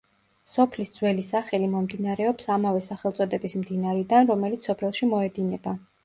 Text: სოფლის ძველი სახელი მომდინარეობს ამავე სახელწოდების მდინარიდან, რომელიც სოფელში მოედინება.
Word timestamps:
სოფლის 0.51 0.91
ძველი 0.93 1.25
სახელი 1.25 1.67
მომდინარეობს 1.73 2.49
ამავე 2.55 2.81
სახელწოდების 2.85 3.55
მდინარიდან, 3.59 4.31
რომელიც 4.31 4.71
სოფელში 4.71 5.11
მოედინება. 5.11 5.75